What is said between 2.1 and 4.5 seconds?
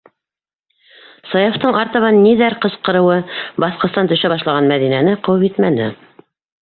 ниҙәр ҡысҡырыуы баҫҡыстан төшә